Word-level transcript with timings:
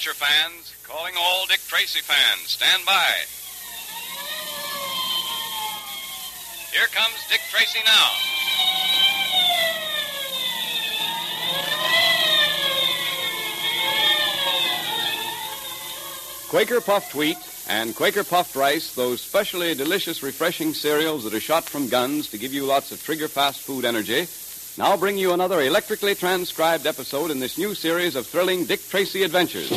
adventure 0.00 0.14
fans, 0.14 0.74
calling 0.84 1.12
all 1.18 1.44
Dick 1.46 1.60
Tracy 1.66 2.00
fans. 2.00 2.48
Stand 2.48 2.86
by. 2.86 3.12
Here 6.72 6.86
comes 6.86 7.16
Dick 7.28 7.40
Tracy 7.50 7.80
now. 7.84 8.08
Quaker 16.48 16.80
puffed 16.80 17.14
wheat 17.14 17.36
and 17.68 17.94
Quaker 17.94 18.24
puffed 18.24 18.56
rice, 18.56 18.94
those 18.94 19.20
specially 19.20 19.74
delicious, 19.74 20.22
refreshing 20.22 20.72
cereals 20.72 21.24
that 21.24 21.34
are 21.34 21.40
shot 21.40 21.64
from 21.64 21.88
guns 21.88 22.30
to 22.30 22.38
give 22.38 22.54
you 22.54 22.64
lots 22.64 22.90
of 22.90 23.02
trigger 23.02 23.28
fast 23.28 23.60
food 23.60 23.84
energy, 23.84 24.26
now 24.78 24.96
bring 24.96 25.18
you 25.18 25.32
another 25.32 25.60
electrically 25.60 26.14
transcribed 26.14 26.86
episode 26.86 27.30
in 27.30 27.40
this 27.40 27.58
new 27.58 27.74
series 27.74 28.16
of 28.16 28.26
thrilling 28.26 28.64
Dick 28.64 28.88
Tracy 28.88 29.22
adventures. 29.24 29.70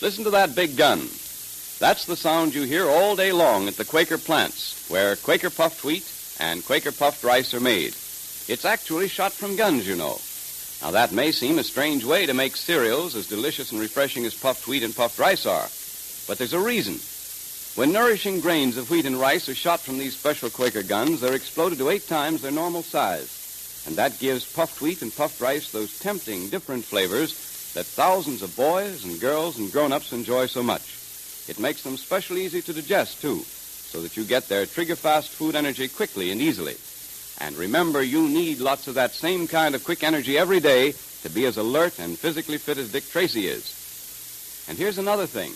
Listen 0.00 0.24
to 0.24 0.30
that 0.30 0.54
big 0.54 0.76
gun. 0.76 1.00
That's 1.78 2.04
the 2.06 2.16
sound 2.16 2.54
you 2.54 2.62
hear 2.62 2.86
all 2.88 3.16
day 3.16 3.32
long 3.32 3.68
at 3.68 3.76
the 3.76 3.84
Quaker 3.84 4.18
plants, 4.18 4.86
where 4.88 5.16
Quaker 5.16 5.50
puffed 5.50 5.84
wheat 5.84 6.04
and 6.38 6.64
Quaker 6.64 6.92
puffed 6.92 7.24
rice 7.24 7.52
are 7.54 7.60
made. 7.60 7.94
It's 8.48 8.64
actually 8.64 9.08
shot 9.08 9.32
from 9.32 9.56
guns, 9.56 9.86
you 9.86 9.96
know. 9.96 10.18
Now, 10.82 10.92
that 10.92 11.12
may 11.12 11.32
seem 11.32 11.58
a 11.58 11.64
strange 11.64 12.04
way 12.04 12.24
to 12.24 12.32
make 12.32 12.56
cereals 12.56 13.14
as 13.14 13.26
delicious 13.26 13.72
and 13.72 13.80
refreshing 13.80 14.24
as 14.24 14.34
puffed 14.34 14.66
wheat 14.66 14.82
and 14.82 14.96
puffed 14.96 15.18
rice 15.18 15.44
are, 15.44 15.68
but 16.26 16.38
there's 16.38 16.54
a 16.54 16.58
reason. 16.58 16.98
When 17.76 17.92
nourishing 17.92 18.40
grains 18.40 18.76
of 18.76 18.90
wheat 18.90 19.06
and 19.06 19.16
rice 19.16 19.48
are 19.48 19.54
shot 19.54 19.78
from 19.78 19.96
these 19.96 20.16
special 20.16 20.50
Quaker 20.50 20.82
guns, 20.82 21.20
they're 21.20 21.36
exploded 21.36 21.78
to 21.78 21.88
eight 21.88 22.08
times 22.08 22.42
their 22.42 22.50
normal 22.50 22.82
size. 22.82 23.84
And 23.86 23.96
that 23.96 24.18
gives 24.18 24.44
puffed 24.52 24.82
wheat 24.82 25.02
and 25.02 25.14
puffed 25.14 25.40
rice 25.40 25.70
those 25.70 25.96
tempting, 26.00 26.48
different 26.48 26.84
flavors 26.84 27.32
that 27.74 27.86
thousands 27.86 28.42
of 28.42 28.56
boys 28.56 29.04
and 29.04 29.20
girls 29.20 29.56
and 29.58 29.70
grown-ups 29.70 30.12
enjoy 30.12 30.46
so 30.46 30.64
much. 30.64 30.98
It 31.48 31.60
makes 31.60 31.82
them 31.82 31.96
specially 31.96 32.44
easy 32.44 32.60
to 32.60 32.72
digest, 32.72 33.22
too, 33.22 33.38
so 33.38 34.02
that 34.02 34.16
you 34.16 34.24
get 34.24 34.48
their 34.48 34.66
trigger-fast 34.66 35.30
food 35.30 35.54
energy 35.54 35.86
quickly 35.86 36.32
and 36.32 36.42
easily. 36.42 36.76
And 37.38 37.56
remember, 37.56 38.02
you 38.02 38.28
need 38.28 38.58
lots 38.58 38.88
of 38.88 38.94
that 38.94 39.14
same 39.14 39.46
kind 39.46 39.76
of 39.76 39.84
quick 39.84 40.02
energy 40.02 40.36
every 40.36 40.60
day 40.60 40.92
to 41.22 41.30
be 41.30 41.46
as 41.46 41.56
alert 41.56 42.00
and 42.00 42.18
physically 42.18 42.58
fit 42.58 42.78
as 42.78 42.90
Dick 42.90 43.08
Tracy 43.08 43.46
is. 43.46 44.66
And 44.68 44.76
here's 44.76 44.98
another 44.98 45.26
thing. 45.26 45.54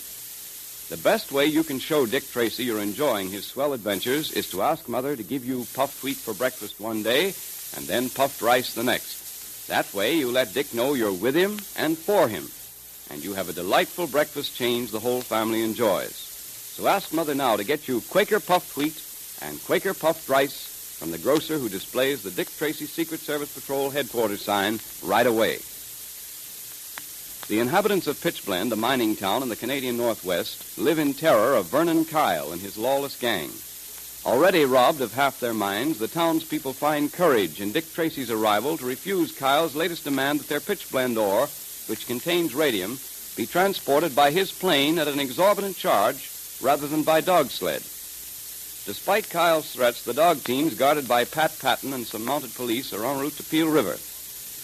The 0.87 0.97
best 0.97 1.31
way 1.31 1.47
you 1.47 1.63
can 1.63 1.79
show 1.79 2.05
Dick 2.05 2.29
Tracy 2.29 2.63
you're 2.63 2.79
enjoying 2.79 3.31
his 3.31 3.47
swell 3.47 3.73
adventures 3.73 4.31
is 4.31 4.51
to 4.51 4.61
ask 4.61 4.87
Mother 4.87 5.15
to 5.15 5.23
give 5.23 5.43
you 5.43 5.65
puffed 5.73 6.03
wheat 6.03 6.17
for 6.17 6.35
breakfast 6.35 6.79
one 6.79 7.01
day 7.01 7.33
and 7.75 7.87
then 7.87 8.07
puffed 8.07 8.43
rice 8.43 8.75
the 8.75 8.83
next. 8.83 9.67
That 9.67 9.91
way 9.95 10.15
you 10.15 10.29
let 10.29 10.53
Dick 10.53 10.75
know 10.75 10.93
you're 10.93 11.11
with 11.11 11.33
him 11.33 11.57
and 11.75 11.97
for 11.97 12.27
him. 12.27 12.45
And 13.09 13.23
you 13.23 13.33
have 13.33 13.49
a 13.49 13.53
delightful 13.53 14.05
breakfast 14.05 14.55
change 14.55 14.91
the 14.91 14.99
whole 14.99 15.21
family 15.21 15.63
enjoys. 15.63 16.13
So 16.13 16.85
ask 16.85 17.11
Mother 17.11 17.33
now 17.33 17.55
to 17.55 17.63
get 17.63 17.87
you 17.87 18.01
Quaker 18.01 18.39
puffed 18.39 18.77
wheat 18.77 19.01
and 19.41 19.63
Quaker 19.65 19.95
puffed 19.95 20.29
rice 20.29 20.97
from 20.99 21.09
the 21.09 21.17
grocer 21.17 21.57
who 21.57 21.67
displays 21.67 22.21
the 22.21 22.29
Dick 22.29 22.55
Tracy 22.57 22.85
Secret 22.85 23.21
Service 23.21 23.51
Patrol 23.55 23.89
headquarters 23.89 24.43
sign 24.43 24.79
right 25.03 25.25
away. 25.25 25.57
The 27.47 27.59
inhabitants 27.59 28.07
of 28.07 28.19
Pitchblende, 28.19 28.71
a 28.71 28.75
mining 28.75 29.15
town 29.15 29.43
in 29.43 29.49
the 29.49 29.55
Canadian 29.55 29.97
Northwest, 29.97 30.79
live 30.79 30.97
in 30.97 31.13
terror 31.13 31.55
of 31.55 31.67
Vernon 31.67 32.03
Kyle 32.03 32.51
and 32.51 32.59
his 32.59 32.75
lawless 32.75 33.15
gang. 33.15 33.51
Already 34.25 34.65
robbed 34.65 34.99
of 34.99 35.13
half 35.13 35.39
their 35.39 35.53
mines, 35.53 35.99
the 35.99 36.07
townspeople 36.07 36.73
find 36.73 37.13
courage 37.13 37.61
in 37.61 37.71
Dick 37.71 37.93
Tracy's 37.93 38.31
arrival 38.31 38.79
to 38.79 38.85
refuse 38.85 39.31
Kyle's 39.31 39.75
latest 39.75 40.05
demand 40.05 40.39
that 40.39 40.47
their 40.47 40.59
pitchblende 40.59 41.17
ore, 41.17 41.47
which 41.85 42.07
contains 42.07 42.55
radium, 42.55 42.97
be 43.35 43.45
transported 43.45 44.15
by 44.15 44.31
his 44.31 44.51
plane 44.51 44.97
at 44.97 45.07
an 45.07 45.19
exorbitant 45.19 45.77
charge 45.77 46.31
rather 46.61 46.87
than 46.87 47.03
by 47.03 47.21
dog 47.21 47.51
sled. 47.51 47.83
Despite 48.87 49.29
Kyle's 49.29 49.71
threats, 49.71 50.01
the 50.01 50.15
dog 50.15 50.43
teams 50.43 50.73
guarded 50.73 51.07
by 51.07 51.25
Pat 51.25 51.59
Patton 51.59 51.93
and 51.93 52.07
some 52.07 52.25
mounted 52.25 52.55
police 52.55 52.91
are 52.91 53.05
en 53.05 53.19
route 53.19 53.37
to 53.37 53.43
Peel 53.43 53.67
River. 53.67 53.99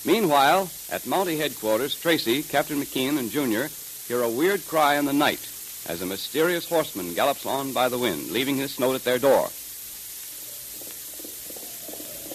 Meanwhile, 0.03 0.69
at 0.91 1.03
Mountie 1.03 1.37
headquarters, 1.37 1.95
Tracy, 1.95 2.41
Captain 2.41 2.81
McKeon, 2.81 3.19
and 3.19 3.29
Junior 3.29 3.69
hear 4.07 4.23
a 4.23 4.29
weird 4.29 4.65
cry 4.67 4.95
in 4.97 5.05
the 5.05 5.13
night 5.13 5.47
as 5.87 6.01
a 6.01 6.05
mysterious 6.05 6.67
horseman 6.67 7.13
gallops 7.13 7.45
on 7.45 7.71
by 7.71 7.87
the 7.87 7.99
wind, 7.99 8.31
leaving 8.31 8.57
his 8.57 8.79
note 8.79 8.95
at 8.95 9.03
their 9.03 9.19
door. 9.19 9.49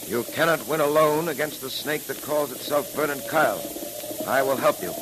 You 0.06 0.22
cannot 0.34 0.68
win 0.68 0.80
alone 0.80 1.28
against 1.28 1.60
the 1.60 1.70
snake 1.70 2.04
that 2.04 2.22
calls 2.22 2.52
itself 2.52 2.94
Vernon 2.94 3.20
Kyle. 3.28 3.60
I 4.28 4.42
will 4.42 4.56
help 4.56 4.80
you. 4.80 4.92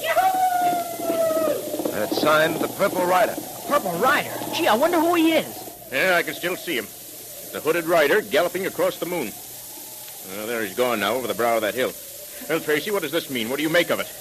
And 1.93 2.05
it's 2.05 2.21
signed 2.21 2.57
the 2.57 2.69
Purple 2.69 3.05
Rider. 3.05 3.35
Purple 3.69 3.93
Rider? 3.99 4.33
Gee, 4.55 4.67
I 4.67 4.75
wonder 4.75 4.99
who 4.99 5.15
he 5.15 5.33
is. 5.33 5.73
Yeah, 5.93 6.17
I 6.17 6.23
can 6.23 6.35
still 6.35 6.57
see 6.57 6.79
him. 6.79 6.87
The 7.53 7.61
hooded 7.61 7.85
rider 7.85 8.23
galloping 8.23 8.67
across 8.67 8.99
the 8.99 9.07
moon. 9.07 9.31
Well, 10.31 10.47
there 10.47 10.63
he's 10.65 10.75
gone 10.75 11.01
now 11.01 11.15
over 11.15 11.27
the 11.27 11.35
brow 11.35 11.57
of 11.57 11.63
that 11.63 11.75
hill. 11.75 11.93
Well, 12.49 12.61
Tracy, 12.61 12.91
what 12.91 13.03
does 13.03 13.13
this 13.13 13.31
mean? 13.31 13.49
What 13.49 13.57
do 13.57 13.63
you 13.63 13.71
make 13.71 13.91
of 13.91 14.01
it? 14.01 14.13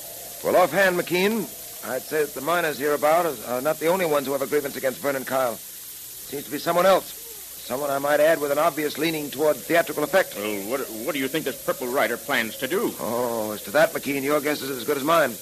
Well, 0.44 0.56
offhand, 0.56 0.98
McKean, 0.98 1.42
I'd 1.90 2.02
say 2.02 2.26
that 2.26 2.34
the 2.34 2.42
miners 2.42 2.78
hereabout 2.80 3.26
are 3.48 3.62
not 3.62 3.80
the 3.80 3.88
only 3.88 4.06
ones 4.06 4.28
who 4.28 4.34
have 4.34 4.42
a 4.42 4.48
grievance 4.48 4.76
against 4.76 5.00
Vernon 5.00 5.26
Kyle. 5.26 5.56
Seems 5.56 6.46
to 6.46 6.52
be 6.52 6.58
someone 6.58 6.86
else. 6.86 7.22
Someone, 7.64 7.90
I 7.90 8.00
might 8.00 8.20
add, 8.20 8.42
with 8.42 8.52
an 8.52 8.58
obvious 8.58 8.98
leaning 8.98 9.30
toward 9.30 9.56
theatrical 9.56 10.04
effect. 10.04 10.36
Well, 10.36 10.70
what, 10.70 10.82
what 11.06 11.14
do 11.14 11.20
you 11.20 11.30
think 11.30 11.46
this 11.46 11.64
purple 11.64 11.88
rider 11.88 12.18
plans 12.18 12.58
to 12.58 12.68
do? 12.68 12.94
Oh, 13.00 13.52
as 13.54 13.64
to 13.64 13.72
that, 13.72 13.94
McKean, 13.94 14.22
your 14.22 14.42
guess 14.42 14.62
is 14.62 14.70
as 14.70 14.84
good 14.84 14.98
as 14.98 15.04
mine. 15.04 15.34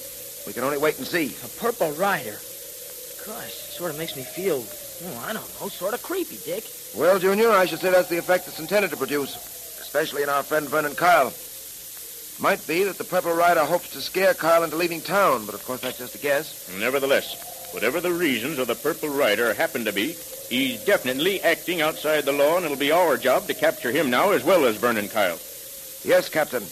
We 0.46 0.54
can 0.54 0.64
only 0.64 0.78
wait 0.78 0.98
and 0.98 1.08
see. 1.08 1.36
A 1.44 1.60
Purple 1.60 1.92
Rider. 1.94 2.38
Gosh, 3.26 3.50
it 3.50 3.74
sort 3.78 3.92
of 3.92 3.98
makes 3.98 4.16
me 4.16 4.24
feel, 4.24 4.64
oh, 4.66 5.26
I 5.26 5.34
don't 5.34 5.62
know, 5.62 5.68
sort 5.68 5.94
of 5.94 6.02
creepy, 6.02 6.38
Dick. 6.44 6.64
Well, 6.96 7.20
Junior, 7.20 7.52
I 7.52 7.66
should 7.66 7.80
say 7.80 7.92
that's 7.92 8.10
the 8.10 8.18
effect 8.18 8.48
it's 8.48 8.60
intended 8.60 8.90
to 8.92 8.98
produce, 8.98 9.36
especially 9.80 10.24
in 10.24 10.30
our 10.30 10.44
friend 10.44 10.68
Vernon 10.68 10.96
Kyle. 10.96 11.32
Might 12.42 12.66
be 12.66 12.84
that 12.86 12.98
the 12.98 13.04
Purple 13.04 13.34
Rider 13.34 13.64
hopes 13.64 13.92
to 13.92 14.02
scare 14.02 14.34
Kyle 14.34 14.64
into 14.64 14.76
leaving 14.76 15.00
town, 15.00 15.46
but 15.46 15.54
of 15.54 15.64
course 15.64 15.82
that's 15.82 16.00
just 16.00 16.16
a 16.16 16.18
guess. 16.18 16.76
Nevertheless, 16.80 17.70
whatever 17.72 18.02
the 18.02 18.12
reasons 18.12 18.58
of 18.58 18.66
the 18.66 18.74
purple 18.74 19.10
rider 19.10 19.54
happen 19.54 19.86
to 19.86 19.94
be, 19.94 20.14
he's 20.50 20.84
definitely 20.84 21.40
acting 21.42 21.82
outside 21.82 22.26
the 22.26 22.32
law, 22.32 22.56
and 22.56 22.66
it'll 22.66 22.78
be 22.78 22.92
our 22.92 23.16
job 23.16 23.46
to 23.46 23.54
capture 23.54 23.92
him 23.92 24.10
now 24.10 24.32
as 24.32 24.44
well 24.44 24.66
as 24.66 24.78
Vernon 24.78 25.08
Kyle. 25.08 25.38
Yes, 26.04 26.30
Captain. 26.30 26.64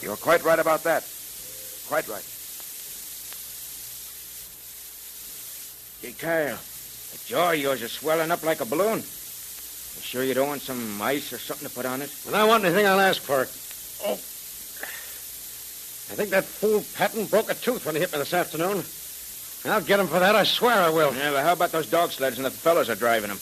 You're 0.00 0.16
quite 0.16 0.42
right 0.44 0.58
about 0.58 0.82
that. 0.84 1.04
Quite 1.88 2.08
right. 2.08 2.24
Hey, 6.00 6.12
Kyle, 6.12 6.58
the 7.12 7.18
jaw 7.26 7.52
of 7.52 7.58
yours 7.58 7.82
is 7.82 7.92
swelling 7.92 8.30
up 8.30 8.42
like 8.42 8.62
a 8.62 8.64
balloon. 8.64 9.00
You 9.00 10.02
sure 10.02 10.24
you 10.24 10.32
don't 10.32 10.48
want 10.48 10.62
some 10.62 11.02
ice 11.02 11.34
or 11.34 11.38
something 11.38 11.68
to 11.68 11.74
put 11.74 11.84
on 11.84 12.00
it? 12.00 12.10
When 12.24 12.34
I 12.34 12.44
want 12.44 12.64
anything, 12.64 12.86
I'll 12.86 12.98
ask 12.98 13.20
for 13.20 13.42
it. 13.42 13.50
Oh. 14.02 14.18
I 16.10 16.14
think 16.14 16.30
that 16.30 16.44
fool 16.44 16.84
Patton 16.94 17.26
broke 17.26 17.50
a 17.50 17.54
tooth 17.54 17.84
when 17.84 17.94
he 17.94 18.00
hit 18.00 18.12
me 18.12 18.18
this 18.18 18.34
afternoon. 18.34 18.84
I'll 19.64 19.80
get 19.80 19.98
him 19.98 20.06
for 20.06 20.20
that, 20.20 20.36
I 20.36 20.44
swear 20.44 20.74
I 20.74 20.90
will. 20.90 21.12
Yeah, 21.14 21.32
but 21.32 21.42
how 21.42 21.52
about 21.52 21.72
those 21.72 21.88
dog 21.88 22.12
sleds 22.12 22.36
and 22.36 22.46
the 22.46 22.50
fellows 22.50 22.88
are 22.88 22.94
driving 22.94 23.28
them? 23.28 23.40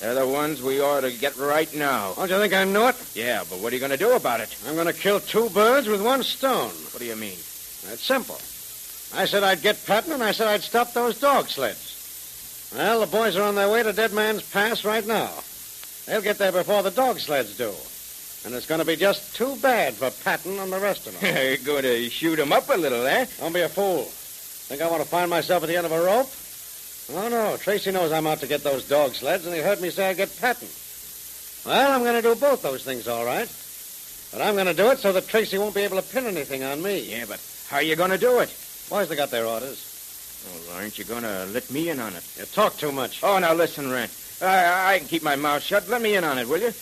They're 0.00 0.14
the 0.14 0.30
ones 0.30 0.62
we 0.62 0.80
ought 0.80 1.00
to 1.00 1.10
get 1.10 1.36
right 1.36 1.72
now. 1.74 2.12
Don't 2.14 2.28
you 2.28 2.38
think 2.38 2.52
I 2.52 2.64
know 2.64 2.88
it? 2.88 2.96
Yeah, 3.14 3.44
but 3.48 3.60
what 3.60 3.72
are 3.72 3.76
you 3.76 3.80
going 3.80 3.92
to 3.92 3.96
do 3.96 4.14
about 4.14 4.40
it? 4.40 4.54
I'm 4.66 4.74
going 4.74 4.86
to 4.86 4.92
kill 4.92 5.20
two 5.20 5.48
birds 5.50 5.88
with 5.88 6.04
one 6.04 6.22
stone. 6.22 6.68
What 6.68 6.98
do 6.98 7.06
you 7.06 7.16
mean? 7.16 7.32
It's 7.32 8.02
simple. 8.02 8.38
I 9.14 9.24
said 9.24 9.42
I'd 9.42 9.62
get 9.62 9.86
Patton, 9.86 10.12
and 10.12 10.22
I 10.22 10.32
said 10.32 10.48
I'd 10.48 10.62
stop 10.62 10.92
those 10.92 11.18
dog 11.18 11.48
sleds. 11.48 12.70
Well, 12.74 13.00
the 13.00 13.06
boys 13.06 13.36
are 13.36 13.42
on 13.42 13.54
their 13.54 13.70
way 13.70 13.82
to 13.82 13.92
Dead 13.94 14.12
Man's 14.12 14.42
Pass 14.42 14.84
right 14.84 15.06
now. 15.06 15.30
They'll 16.04 16.20
get 16.20 16.36
there 16.36 16.52
before 16.52 16.82
the 16.82 16.90
dog 16.90 17.18
sleds 17.18 17.56
do. 17.56 17.72
And 18.46 18.54
it's 18.54 18.66
going 18.66 18.78
to 18.78 18.86
be 18.86 18.94
just 18.94 19.34
too 19.34 19.56
bad 19.56 19.94
for 19.94 20.08
Patton 20.22 20.60
and 20.60 20.72
the 20.72 20.78
rest 20.78 21.08
of 21.08 21.18
them. 21.18 21.34
You're 21.36 21.56
going 21.56 21.82
to 21.82 22.08
shoot 22.08 22.38
him 22.38 22.52
up 22.52 22.68
a 22.68 22.76
little, 22.76 23.04
eh? 23.04 23.26
Don't 23.40 23.52
be 23.52 23.62
a 23.62 23.68
fool. 23.68 24.04
Think 24.04 24.80
I 24.80 24.88
want 24.88 25.02
to 25.02 25.08
find 25.08 25.28
myself 25.28 25.64
at 25.64 25.68
the 25.68 25.76
end 25.76 25.84
of 25.84 25.90
a 25.90 26.00
rope? 26.00 26.30
Oh, 27.12 27.28
no. 27.28 27.56
Tracy 27.56 27.90
knows 27.90 28.12
I'm 28.12 28.24
out 28.28 28.38
to 28.40 28.46
get 28.46 28.62
those 28.62 28.88
dog 28.88 29.14
sleds, 29.14 29.46
and 29.46 29.54
he 29.54 29.60
heard 29.60 29.80
me 29.80 29.90
say 29.90 30.10
I'd 30.10 30.16
get 30.16 30.36
Patton. 30.40 30.68
Well, 31.66 31.90
I'm 31.90 32.04
going 32.04 32.22
to 32.22 32.22
do 32.22 32.36
both 32.36 32.62
those 32.62 32.84
things, 32.84 33.08
all 33.08 33.24
right. 33.24 33.50
But 34.30 34.42
I'm 34.42 34.54
going 34.54 34.66
to 34.66 34.74
do 34.74 34.92
it 34.92 35.00
so 35.00 35.12
that 35.12 35.26
Tracy 35.26 35.58
won't 35.58 35.74
be 35.74 35.82
able 35.82 36.00
to 36.00 36.08
pin 36.08 36.26
anything 36.26 36.62
on 36.62 36.80
me. 36.80 37.00
Yeah, 37.00 37.24
but 37.26 37.40
how 37.68 37.78
are 37.78 37.82
you 37.82 37.96
going 37.96 38.10
to 38.10 38.18
do 38.18 38.38
it? 38.38 38.56
Boys, 38.88 39.08
they 39.08 39.16
got 39.16 39.32
their 39.32 39.46
orders. 39.46 40.44
Well, 40.68 40.76
aren't 40.76 40.98
you 40.98 41.04
going 41.04 41.24
to 41.24 41.46
let 41.52 41.68
me 41.72 41.88
in 41.88 41.98
on 41.98 42.12
it? 42.14 42.22
You 42.38 42.44
talk 42.44 42.76
too 42.76 42.92
much. 42.92 43.24
Oh, 43.24 43.40
now 43.40 43.54
listen, 43.54 43.90
Rand. 43.90 44.12
I, 44.40 44.94
I 44.94 44.98
can 45.00 45.08
keep 45.08 45.24
my 45.24 45.34
mouth 45.34 45.64
shut. 45.64 45.88
Let 45.88 46.00
me 46.00 46.14
in 46.14 46.22
on 46.22 46.38
it, 46.38 46.46
will 46.46 46.60
you? 46.60 46.72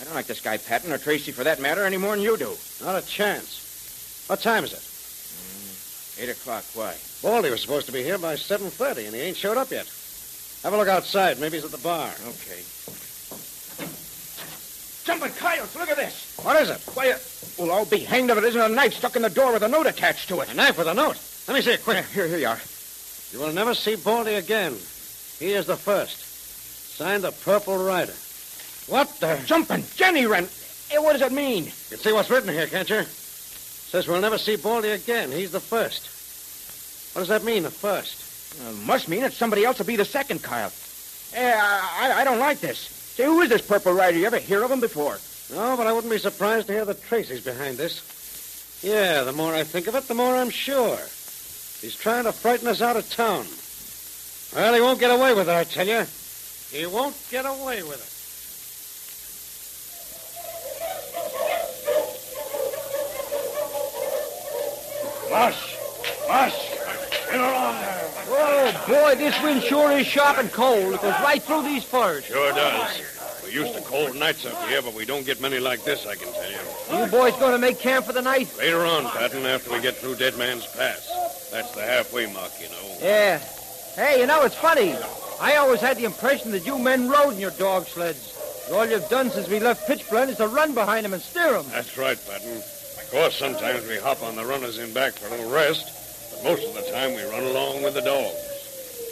I 0.00 0.04
don't 0.04 0.14
like 0.14 0.26
this 0.26 0.40
guy 0.40 0.56
Patton 0.56 0.92
or 0.92 0.98
Tracy 0.98 1.30
for 1.30 1.44
that 1.44 1.60
matter 1.60 1.84
any 1.84 1.98
more 1.98 2.16
than 2.16 2.24
you 2.24 2.36
do. 2.38 2.56
Not 2.82 3.02
a 3.02 3.06
chance. 3.06 4.24
What 4.28 4.40
time 4.40 4.64
is 4.64 4.72
it? 4.72 4.78
Mm, 4.78 6.22
eight 6.22 6.30
o'clock. 6.30 6.64
Why? 6.72 6.96
Baldy 7.22 7.50
was 7.50 7.60
supposed 7.60 7.86
to 7.86 7.92
be 7.92 8.02
here 8.02 8.16
by 8.16 8.34
7.30, 8.34 9.06
and 9.06 9.14
he 9.14 9.20
ain't 9.20 9.36
showed 9.36 9.58
up 9.58 9.70
yet. 9.70 9.86
Have 10.62 10.72
a 10.72 10.76
look 10.76 10.88
outside. 10.88 11.38
Maybe 11.38 11.56
he's 11.56 11.64
at 11.66 11.70
the 11.70 11.78
bar. 11.78 12.08
Okay. 12.08 12.62
Jumping 15.04 15.32
coyotes, 15.32 15.76
look 15.76 15.90
at 15.90 15.96
this. 15.96 16.38
What 16.42 16.60
is 16.62 16.70
it? 16.70 16.80
Why, 16.94 17.10
uh, 17.10 17.18
Well, 17.58 17.72
I'll 17.72 17.84
be 17.84 17.98
hanged 17.98 18.30
if 18.30 18.38
it 18.38 18.44
isn't 18.44 18.60
a 18.60 18.68
knife 18.68 18.94
stuck 18.94 19.16
in 19.16 19.22
the 19.22 19.30
door 19.30 19.52
with 19.52 19.62
a 19.62 19.68
note 19.68 19.86
attached 19.86 20.28
to 20.28 20.40
it. 20.40 20.50
A 20.50 20.54
knife 20.54 20.78
with 20.78 20.86
a 20.86 20.94
note. 20.94 21.18
Let 21.46 21.54
me 21.54 21.60
see 21.62 21.72
it 21.72 21.84
quick. 21.84 22.06
Here, 22.06 22.26
here 22.26 22.38
you 22.38 22.48
are. 22.48 22.60
You 23.32 23.40
will 23.40 23.52
never 23.52 23.74
see 23.74 23.96
Baldy 23.96 24.34
again. 24.34 24.76
He 25.38 25.52
is 25.52 25.66
the 25.66 25.76
first. 25.76 26.18
Signed 26.96 27.24
the 27.24 27.32
Purple 27.32 27.76
Rider. 27.76 28.14
What 28.90 29.08
the? 29.20 29.40
Jumping 29.46 29.84
Jenny 29.94 30.26
Wren. 30.26 30.48
Hey, 30.88 30.98
what 30.98 31.12
does 31.12 31.22
it 31.22 31.30
mean? 31.30 31.66
You 31.66 31.72
can 31.90 31.98
see 31.98 32.12
what's 32.12 32.28
written 32.28 32.52
here, 32.52 32.66
can't 32.66 32.90
you? 32.90 33.02
Says 33.04 34.08
we'll 34.08 34.20
never 34.20 34.36
see 34.36 34.56
Baldy 34.56 34.90
again. 34.90 35.30
He's 35.30 35.52
the 35.52 35.60
first. 35.60 37.14
What 37.14 37.20
does 37.20 37.28
that 37.28 37.44
mean, 37.44 37.62
the 37.62 37.70
first? 37.70 38.58
Well, 38.60 38.72
must 38.72 39.08
mean 39.08 39.20
that 39.20 39.32
somebody 39.32 39.64
else 39.64 39.78
will 39.78 39.86
be 39.86 39.94
the 39.94 40.04
second, 40.04 40.42
Kyle. 40.42 40.72
Hey, 41.32 41.52
I, 41.52 41.98
I, 42.00 42.20
I 42.20 42.24
don't 42.24 42.40
like 42.40 42.58
this. 42.58 42.78
Say, 42.78 43.26
who 43.26 43.40
is 43.42 43.48
this 43.48 43.62
Purple 43.62 43.92
Rider? 43.92 44.18
You 44.18 44.26
ever 44.26 44.38
hear 44.38 44.64
of 44.64 44.72
him 44.72 44.80
before? 44.80 45.18
No, 45.54 45.76
but 45.76 45.86
I 45.86 45.92
wouldn't 45.92 46.12
be 46.12 46.18
surprised 46.18 46.66
to 46.66 46.72
hear 46.72 46.84
the 46.84 46.94
Tracy's 46.94 47.44
behind 47.44 47.76
this. 47.76 48.80
Yeah, 48.82 49.22
the 49.22 49.32
more 49.32 49.54
I 49.54 49.62
think 49.62 49.86
of 49.86 49.94
it, 49.94 50.08
the 50.08 50.14
more 50.14 50.34
I'm 50.34 50.50
sure. 50.50 50.96
He's 51.80 51.96
trying 51.96 52.24
to 52.24 52.32
frighten 52.32 52.66
us 52.66 52.82
out 52.82 52.96
of 52.96 53.08
town. 53.08 53.46
Well, 54.52 54.74
he 54.74 54.80
won't 54.80 54.98
get 54.98 55.12
away 55.12 55.32
with 55.32 55.48
it, 55.48 55.54
I 55.54 55.62
tell 55.62 55.86
you. 55.86 56.04
He 56.72 56.86
won't 56.86 57.16
get 57.30 57.46
away 57.46 57.84
with 57.84 58.02
it. 58.02 58.19
Mush! 65.40 65.76
Mush! 66.28 66.70
Get 67.30 67.40
along 67.40 67.80
there. 67.80 68.10
Oh, 68.28 68.84
boy, 68.86 69.14
this 69.14 69.42
wind 69.42 69.62
sure 69.62 69.90
is 69.92 70.06
sharp 70.06 70.36
and 70.36 70.52
cold. 70.52 70.92
It 70.92 71.00
goes 71.00 71.14
right 71.22 71.42
through 71.42 71.62
these 71.62 71.82
firs. 71.82 72.26
Sure 72.26 72.52
does. 72.52 73.00
We're 73.42 73.48
used 73.48 73.72
to 73.74 73.80
cold 73.80 74.14
nights 74.16 74.44
up 74.44 74.68
here, 74.68 74.82
but 74.82 74.92
we 74.92 75.06
don't 75.06 75.24
get 75.24 75.40
many 75.40 75.58
like 75.58 75.82
this, 75.82 76.06
I 76.06 76.14
can 76.16 76.30
tell 76.34 76.50
you. 76.50 77.04
You 77.04 77.10
boys 77.10 77.34
going 77.36 77.52
to 77.52 77.58
make 77.58 77.78
camp 77.78 78.04
for 78.04 78.12
the 78.12 78.20
night? 78.20 78.54
Later 78.58 78.84
on, 78.84 79.04
Patton, 79.06 79.46
after 79.46 79.72
we 79.72 79.80
get 79.80 79.96
through 79.96 80.16
Dead 80.16 80.36
Man's 80.36 80.66
Pass. 80.66 81.48
That's 81.50 81.74
the 81.74 81.84
halfway 81.84 82.30
mark, 82.34 82.52
you 82.60 82.68
know. 82.68 82.96
Yeah. 83.00 83.38
Hey, 83.96 84.20
you 84.20 84.26
know, 84.26 84.42
it's 84.42 84.56
funny. 84.56 84.94
I 85.40 85.56
always 85.56 85.80
had 85.80 85.96
the 85.96 86.04
impression 86.04 86.50
that 86.50 86.66
you 86.66 86.78
men 86.78 87.08
rode 87.08 87.30
in 87.32 87.38
your 87.38 87.52
dog 87.52 87.86
sleds. 87.86 88.36
All 88.70 88.86
you've 88.86 89.08
done 89.08 89.30
since 89.30 89.48
we 89.48 89.58
left 89.58 89.88
Pitchblende 89.88 90.28
is 90.28 90.36
to 90.36 90.48
run 90.48 90.74
behind 90.74 91.06
them 91.06 91.14
and 91.14 91.22
steer 91.22 91.54
them. 91.54 91.64
That's 91.70 91.96
right, 91.96 92.18
Patton. 92.28 92.62
Of 93.10 93.16
course, 93.16 93.36
sometimes 93.36 93.88
we 93.88 93.96
hop 93.96 94.22
on 94.22 94.36
the 94.36 94.44
runners 94.44 94.78
in 94.78 94.94
back 94.94 95.14
for 95.14 95.26
a 95.26 95.30
little 95.30 95.50
rest, 95.50 96.30
but 96.30 96.44
most 96.44 96.62
of 96.64 96.74
the 96.74 96.92
time 96.92 97.12
we 97.12 97.24
run 97.24 97.42
along 97.42 97.82
with 97.82 97.94
the 97.94 98.02
dogs. 98.02 98.38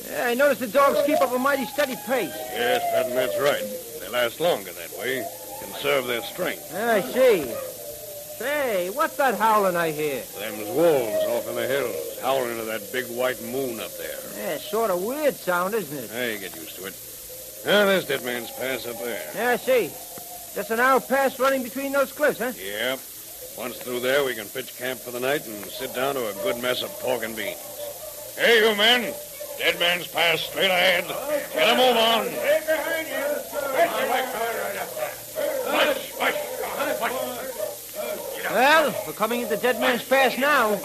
Yeah, 0.09 0.25
I 0.25 0.35
noticed 0.35 0.61
the 0.61 0.69
dogs 0.69 1.01
keep 1.05 1.21
up 1.21 1.33
a 1.33 1.39
mighty 1.39 1.67
steady 1.67 1.97
pace. 2.07 2.31
Yes, 2.55 2.81
Patton, 2.95 3.17
that's 3.17 3.37
right. 3.41 3.67
They 3.99 4.09
last 4.09 4.39
longer 4.39 4.71
that 4.71 4.97
way, 5.01 5.27
conserve 5.61 6.07
their 6.07 6.23
strength. 6.23 6.73
I 6.73 7.01
see. 7.01 7.43
Say, 8.39 8.89
what's 8.91 9.17
that 9.17 9.35
howling 9.35 9.75
I 9.75 9.91
hear? 9.91 10.23
Them's 10.39 10.69
wolves 10.69 11.25
off 11.27 11.49
in 11.49 11.57
the 11.57 11.67
hills, 11.67 12.21
howling 12.23 12.57
at 12.57 12.67
that 12.67 12.93
big 12.93 13.07
white 13.07 13.43
moon 13.43 13.81
up 13.81 13.91
there. 13.99 14.21
Yeah, 14.37 14.59
sort 14.59 14.93
of 14.93 15.03
weird 15.03 15.35
sound, 15.35 15.75
isn't 15.75 16.05
it? 16.05 16.09
Hey, 16.09 16.39
get 16.39 16.55
used 16.55 16.77
to 16.77 16.87
it. 16.87 16.95
Ah, 17.67 17.85
there's 17.85 18.05
Dead 18.07 18.25
Man's 18.25 18.53
Pass 18.53 18.87
up 18.87 18.97
there. 19.03 19.29
Yeah, 19.35 19.51
I 19.51 19.57
see. 19.57 19.91
Just 20.55 20.71
an 20.71 20.79
hour 20.79 21.01
pass 21.01 21.41
running 21.41 21.65
between 21.65 21.91
those 21.91 22.13
cliffs, 22.13 22.39
huh? 22.39 22.53
Yep. 22.57 23.01
Once 23.59 23.77
through 23.79 23.99
there, 24.01 24.25
we 24.25 24.35
can 24.35 24.47
pitch 24.47 24.77
camp 24.79 25.01
for 25.01 25.11
the 25.11 25.19
night 25.19 25.45
and 25.47 25.65
sit 25.67 25.93
down 25.95 26.15
to 26.15 26.29
a 26.29 26.33
good 26.45 26.63
mess 26.63 26.83
of 26.83 26.91
pork 27.01 27.25
and 27.25 27.35
beans. 27.37 27.59
Hey, 28.37 28.61
you 28.61 28.75
men. 28.77 29.13
Dead 29.59 29.79
Man's 29.81 30.07
Pass 30.07 30.41
straight 30.41 30.71
ahead. 30.71 31.05
Get 31.53 31.69
a 31.69 31.77
move 31.77 31.97
on. 31.97 32.27
Well, 38.51 38.95
we're 39.07 39.13
coming 39.13 39.41
into 39.41 39.57
Dead 39.57 39.81
Man's 39.81 40.05
Pass 40.05 40.39
now. 40.39 40.77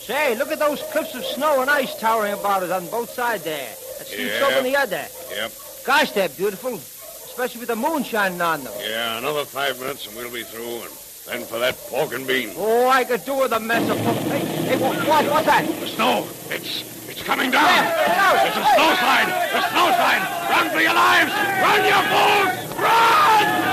Say, 0.00 0.36
look 0.36 0.50
at 0.50 0.58
those 0.58 0.82
cliffs 0.92 1.14
of 1.14 1.24
snow 1.24 1.60
and 1.60 1.70
ice 1.70 1.94
towering 1.98 2.32
about 2.34 2.62
us 2.62 2.70
on 2.70 2.86
both 2.90 3.10
sides 3.10 3.44
there. 3.44 3.68
That 3.98 4.06
steep 4.06 4.18
Yeah. 4.28 4.38
slope 4.38 4.56
on 4.56 4.64
the 4.64 4.76
other. 4.76 5.06
Yep. 5.30 5.52
Gosh, 5.84 6.10
they're 6.12 6.28
beautiful. 6.28 6.74
Especially 6.74 7.60
with 7.60 7.68
the 7.68 7.76
moon 7.76 8.04
shining 8.04 8.40
on 8.40 8.64
them. 8.64 8.72
Yeah, 8.80 9.18
another 9.18 9.44
five 9.44 9.78
minutes 9.80 10.06
and 10.06 10.16
we'll 10.16 10.30
be 10.30 10.42
through. 10.42 10.82
And 10.82 10.90
then 11.26 11.44
for 11.44 11.58
that 11.58 11.76
pork 11.88 12.12
and 12.12 12.26
beans. 12.26 12.54
Oh, 12.56 12.88
I 12.88 13.04
could 13.04 13.24
do 13.24 13.34
with 13.36 13.52
a 13.52 13.60
mess 13.60 13.88
of 13.88 13.96
pork. 13.98 14.16
Hey, 14.16 14.38
hey, 14.38 14.76
what, 14.76 14.96
what, 15.08 15.24
what's 15.30 15.46
that? 15.46 15.66
The 15.80 15.86
snow. 15.86 16.26
It's 16.50 16.84
it's 17.08 17.22
coming 17.22 17.50
down. 17.50 17.64
Yeah. 17.64 18.46
It's 18.46 18.56
a 18.56 18.60
snowslide. 18.60 19.28
A 19.54 19.60
snowslide. 19.70 20.50
Run 20.50 20.70
for 20.70 20.80
your 20.80 20.94
lives. 20.94 21.32
Run, 21.62 21.84
you 21.84 21.94
fools. 22.10 22.80
Run! 22.80 23.64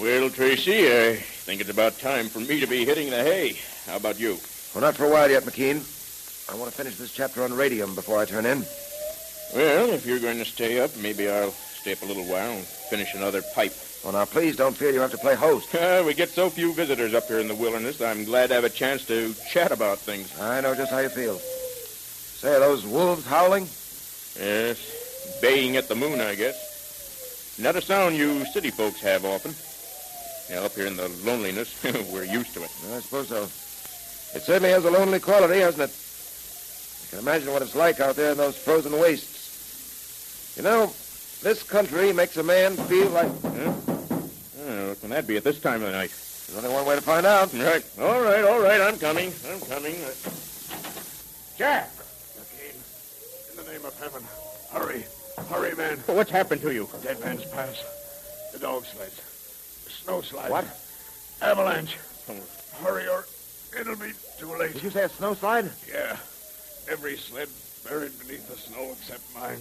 Well, 0.00 0.30
Tracy, 0.30 0.90
I 0.90 1.16
think 1.16 1.60
it's 1.60 1.70
about 1.70 1.98
time 2.00 2.28
for 2.28 2.40
me 2.40 2.58
to 2.58 2.66
be 2.66 2.84
hitting 2.84 3.10
the 3.10 3.22
hay. 3.22 3.58
How 3.86 3.96
about 3.96 4.18
you? 4.18 4.38
Well, 4.74 4.80
not 4.80 4.96
for 4.96 5.04
a 5.04 5.10
while 5.10 5.30
yet, 5.30 5.42
McKean. 5.42 5.84
I 6.50 6.56
want 6.56 6.70
to 6.70 6.76
finish 6.76 6.96
this 6.96 7.12
chapter 7.12 7.44
on 7.44 7.52
radium 7.52 7.94
before 7.94 8.18
I 8.18 8.24
turn 8.24 8.46
in. 8.46 8.64
Well, 9.54 9.90
if 9.90 10.06
you're 10.06 10.18
going 10.18 10.38
to 10.38 10.46
stay 10.46 10.80
up, 10.80 10.96
maybe 10.96 11.28
I'll 11.28 11.50
stay 11.50 11.92
up 11.92 12.00
a 12.00 12.06
little 12.06 12.24
while 12.24 12.52
and 12.52 12.64
finish 12.64 13.14
another 13.14 13.42
pipe. 13.54 13.74
Well, 14.02 14.14
now, 14.14 14.24
please 14.24 14.56
don't 14.56 14.74
feel 14.74 14.92
you 14.92 15.00
have 15.00 15.10
to 15.10 15.18
play 15.18 15.34
host. 15.34 15.74
Uh, 15.74 16.02
we 16.06 16.14
get 16.14 16.30
so 16.30 16.48
few 16.48 16.72
visitors 16.72 17.12
up 17.12 17.26
here 17.28 17.38
in 17.38 17.48
the 17.48 17.54
wilderness, 17.54 18.00
I'm 18.00 18.24
glad 18.24 18.46
to 18.48 18.54
have 18.54 18.64
a 18.64 18.70
chance 18.70 19.04
to 19.06 19.34
chat 19.50 19.72
about 19.72 19.98
things. 19.98 20.40
I 20.40 20.62
know 20.62 20.74
just 20.74 20.90
how 20.90 21.00
you 21.00 21.10
feel. 21.10 21.38
Say, 21.38 22.56
are 22.56 22.60
those 22.60 22.86
wolves 22.86 23.26
howling? 23.26 23.68
Yes, 24.40 25.38
baying 25.42 25.76
at 25.76 25.88
the 25.88 25.94
moon, 25.94 26.18
I 26.18 26.34
guess. 26.34 27.58
Not 27.60 27.76
a 27.76 27.82
sound 27.82 28.16
you 28.16 28.46
city 28.46 28.70
folks 28.70 29.00
have 29.00 29.26
often. 29.26 29.54
Yeah, 30.50 30.64
up 30.64 30.72
here 30.72 30.86
in 30.86 30.96
the 30.96 31.08
loneliness, 31.24 31.76
we're 32.10 32.24
used 32.24 32.54
to 32.54 32.62
it. 32.62 32.70
I 32.90 33.00
suppose 33.00 33.28
so. 33.28 33.48
It 34.34 34.42
certainly 34.42 34.70
has 34.70 34.84
a 34.84 34.90
lonely 34.90 35.20
quality, 35.20 35.60
hasn't 35.60 35.90
it? 35.90 35.96
I 37.06 37.10
can 37.10 37.18
imagine 37.18 37.52
what 37.52 37.62
it's 37.62 37.74
like 37.74 38.00
out 38.00 38.16
there 38.16 38.32
in 38.32 38.38
those 38.38 38.56
frozen 38.56 38.92
wastes. 38.98 40.54
You 40.56 40.62
know, 40.62 40.86
this 41.42 41.62
country 41.62 42.12
makes 42.12 42.36
a 42.36 42.42
man 42.42 42.76
feel 42.76 43.08
like... 43.10 43.30
Oh, 43.44 44.88
what 44.88 45.00
can 45.00 45.10
that 45.10 45.26
be 45.26 45.36
at 45.36 45.44
this 45.44 45.60
time 45.60 45.82
of 45.82 45.88
the 45.88 45.92
night? 45.92 46.10
There's 46.10 46.64
only 46.64 46.74
one 46.74 46.86
way 46.86 46.94
to 46.96 47.02
find 47.02 47.26
out. 47.26 47.52
Right. 47.52 47.84
All 48.00 48.22
right, 48.22 48.44
all 48.44 48.60
right. 48.60 48.80
I'm 48.80 48.98
coming. 48.98 49.32
I'm 49.50 49.60
coming. 49.60 49.94
Uh, 49.96 50.10
Jack. 51.56 51.90
McKean, 52.36 52.76
in 53.50 53.64
the 53.64 53.70
name 53.70 53.84
of 53.84 53.98
heaven, 53.98 54.22
hurry. 54.72 55.04
Hurry, 55.48 55.74
man. 55.76 55.98
Well, 56.06 56.16
what's 56.16 56.30
happened 56.30 56.60
to 56.62 56.72
you? 56.72 56.88
Dead 57.02 57.20
Man's 57.20 57.44
Pass. 57.46 57.82
The 58.52 58.58
dog 58.58 58.84
sleds. 58.84 59.16
The 59.84 59.90
snow 59.90 60.20
slide. 60.20 60.50
What? 60.50 60.66
Avalanche. 61.40 61.96
Hurry 62.82 63.08
or 63.08 63.24
it'll 63.78 63.96
be 63.96 64.12
too 64.38 64.54
late. 64.56 64.74
Did 64.74 64.82
you 64.82 64.90
say 64.90 65.04
a 65.04 65.08
snowslide? 65.08 65.70
Yeah. 65.90 66.16
Every 66.90 67.16
sled 67.16 67.48
buried 67.88 68.18
beneath 68.18 68.48
the 68.48 68.56
snow 68.56 68.90
except 68.92 69.22
mine. 69.34 69.58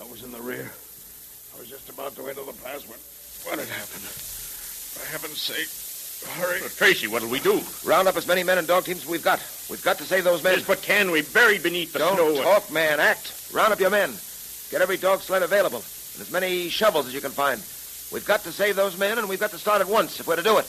I 0.00 0.10
was 0.10 0.22
in 0.22 0.32
the 0.32 0.40
rear. 0.40 0.70
I 1.54 1.58
was 1.58 1.68
just 1.68 1.88
about 1.88 2.14
to 2.16 2.26
enter 2.28 2.42
the 2.44 2.52
pass 2.64 2.82
when, 2.88 2.98
when 3.48 3.64
it 3.64 3.70
happened. 3.70 4.02
For 4.94 5.06
heaven's 5.10 5.40
sake, 5.40 5.68
hurry. 6.38 6.60
Well, 6.60 6.70
Tracy, 6.70 7.06
what'll 7.06 7.28
we 7.28 7.40
do? 7.40 7.60
Round 7.84 8.08
up 8.08 8.16
as 8.16 8.26
many 8.26 8.42
men 8.42 8.58
and 8.58 8.66
dog 8.66 8.84
teams 8.84 9.02
as 9.02 9.08
we've 9.08 9.22
got. 9.24 9.40
We've 9.70 9.82
got 9.82 9.98
to 9.98 10.04
save 10.04 10.24
those 10.24 10.42
men. 10.42 10.54
Yes, 10.58 10.66
but 10.66 10.82
can 10.82 11.10
we? 11.10 11.22
Buried 11.22 11.62
beneath 11.62 11.92
the 11.92 12.00
Don't 12.00 12.16
snow. 12.16 12.42
talk, 12.42 12.70
man. 12.72 13.00
Act. 13.00 13.50
Round 13.52 13.72
up 13.72 13.80
your 13.80 13.90
men. 13.90 14.10
Get 14.70 14.82
every 14.82 14.96
dog 14.96 15.20
sled 15.20 15.42
available. 15.42 15.78
And 16.14 16.22
as 16.22 16.30
many 16.30 16.68
shovels 16.68 17.06
as 17.06 17.14
you 17.14 17.20
can 17.20 17.30
find. 17.30 17.60
We've 18.12 18.26
got 18.26 18.42
to 18.42 18.52
save 18.52 18.76
those 18.76 18.96
men, 18.98 19.18
and 19.18 19.28
we've 19.28 19.40
got 19.40 19.50
to 19.50 19.58
start 19.58 19.80
at 19.80 19.88
once 19.88 20.20
if 20.20 20.26
we're 20.28 20.36
to 20.36 20.42
do 20.42 20.58
it. 20.58 20.66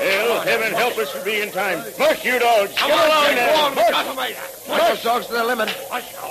Hell, 0.00 0.40
heaven 0.40 0.72
help 0.72 0.98
us 0.98 1.10
for 1.10 1.24
being 1.24 1.42
in 1.42 1.52
time. 1.52 1.78
Mush, 1.98 2.24
you 2.24 2.38
dogs. 2.38 2.72
Come 2.76 2.90
along 2.90 3.34
now. 3.34 3.74
Mush. 3.74 4.34
Push 4.66 4.80
those 4.80 5.02
dogs 5.02 5.26
to 5.26 5.32
their 5.32 5.44
limit. 5.44 5.74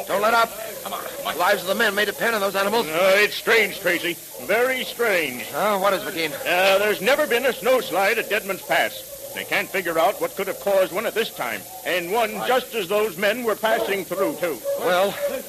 Don't 0.07 0.21
let 0.21 0.33
up. 0.33 0.49
The 0.83 1.39
lives 1.39 1.61
of 1.61 1.67
the 1.67 1.75
men 1.75 1.95
may 1.95 2.05
depend 2.05 2.35
on 2.35 2.41
those 2.41 2.55
animals. 2.55 2.85
No, 2.87 3.09
it's 3.15 3.35
strange, 3.35 3.79
Tracy. 3.79 4.15
Very 4.45 4.83
strange. 4.83 5.45
Oh, 5.55 5.79
what 5.79 5.93
is, 5.93 6.03
McKean? 6.03 6.31
Uh, 6.41 6.77
there's 6.79 7.01
never 7.01 7.25
been 7.25 7.45
a 7.45 7.53
snowslide 7.53 8.17
at 8.17 8.29
Deadman's 8.29 8.61
Pass. 8.61 9.31
They 9.33 9.45
can't 9.45 9.67
figure 9.67 9.97
out 9.97 10.21
what 10.21 10.35
could 10.35 10.47
have 10.47 10.59
caused 10.59 10.91
one 10.93 11.05
at 11.07 11.15
this 11.15 11.33
time. 11.33 11.61
And 11.85 12.11
one 12.11 12.31
just 12.47 12.75
as 12.75 12.87
those 12.87 13.17
men 13.17 13.43
were 13.43 13.55
passing 13.55 14.05
through, 14.05 14.35
too. 14.35 14.59
Well, 14.79 15.07
the 15.07 15.41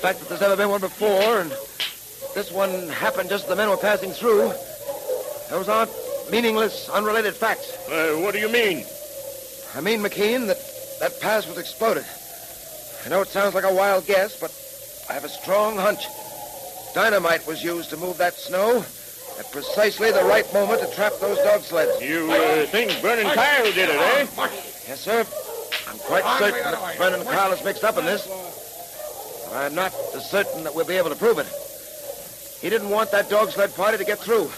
fact 0.00 0.20
that 0.20 0.28
there's 0.28 0.40
never 0.40 0.56
been 0.56 0.70
one 0.70 0.80
before, 0.80 1.40
and 1.40 1.50
this 2.34 2.50
one 2.52 2.88
happened 2.88 3.28
just 3.28 3.44
as 3.44 3.50
the 3.50 3.56
men 3.56 3.68
were 3.68 3.76
passing 3.76 4.12
through, 4.12 4.52
those 5.50 5.68
aren't 5.68 5.90
meaningless, 6.30 6.88
unrelated 6.90 7.34
facts. 7.34 7.76
Uh, 7.88 8.18
what 8.20 8.34
do 8.34 8.40
you 8.40 8.48
mean? 8.48 8.84
I 9.74 9.80
mean, 9.80 10.00
McKean, 10.00 10.46
that 10.46 10.58
that 11.00 11.20
pass 11.20 11.46
was 11.46 11.58
exploded. 11.58 12.04
I 13.04 13.08
know 13.08 13.22
it 13.22 13.28
sounds 13.28 13.54
like 13.54 13.64
a 13.64 13.72
wild 13.72 14.06
guess, 14.06 14.38
but 14.38 14.52
I 15.08 15.14
have 15.14 15.24
a 15.24 15.28
strong 15.28 15.76
hunch. 15.76 16.00
Dynamite 16.94 17.46
was 17.46 17.62
used 17.62 17.90
to 17.90 17.96
move 17.96 18.18
that 18.18 18.34
snow, 18.34 18.84
at 19.38 19.52
precisely 19.52 20.10
the 20.10 20.24
right 20.24 20.52
moment 20.52 20.80
to 20.80 20.94
trap 20.94 21.12
those 21.20 21.38
dog 21.38 21.60
sleds. 21.60 22.02
You 22.02 22.30
uh, 22.32 22.66
think 22.66 22.90
Vernon 23.00 23.26
Kyle 23.34 23.64
did 23.64 23.88
it, 23.88 23.96
eh? 23.96 24.26
Yes, 24.88 25.00
sir. 25.00 25.24
I'm 25.88 25.98
quite 25.98 26.24
certain 26.38 26.72
that 26.72 26.98
Vernon 26.98 27.24
Kyle 27.24 27.52
is 27.52 27.62
mixed 27.64 27.84
up 27.84 27.96
in 27.98 28.04
this. 28.04 28.26
But 29.48 29.56
I'm 29.56 29.74
not 29.74 29.94
as 30.14 30.28
certain 30.28 30.64
that 30.64 30.74
we'll 30.74 30.86
be 30.86 30.96
able 30.96 31.10
to 31.10 31.16
prove 31.16 31.38
it. 31.38 31.46
He 32.60 32.68
didn't 32.68 32.90
want 32.90 33.10
that 33.12 33.30
dog 33.30 33.50
sled 33.50 33.74
party 33.74 33.98
to 33.98 34.04
get 34.04 34.18
through. 34.18 34.50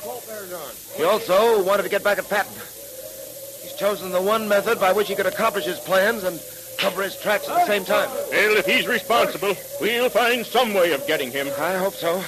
He 0.96 1.04
also 1.04 1.62
wanted 1.62 1.82
to 1.82 1.88
get 1.88 2.02
back 2.02 2.18
at 2.18 2.28
Patton. 2.28 2.52
He's 2.52 3.74
chosen 3.78 4.10
the 4.10 4.22
one 4.22 4.48
method 4.48 4.80
by 4.80 4.92
which 4.92 5.08
he 5.08 5.14
could 5.14 5.26
accomplish 5.26 5.66
his 5.66 5.78
plans 5.78 6.24
and 6.24 6.40
cover 6.78 7.02
his 7.02 7.20
tracks 7.20 7.48
at 7.48 7.54
the 7.54 7.66
same 7.66 7.84
time. 7.84 8.08
Well, 8.30 8.56
if 8.56 8.64
he's 8.64 8.86
responsible, 8.86 9.54
we'll 9.80 10.08
find 10.08 10.46
some 10.46 10.72
way 10.72 10.92
of 10.92 11.06
getting 11.06 11.30
him. 11.30 11.48
I 11.58 11.74
hope 11.74 11.94
so. 11.94 12.22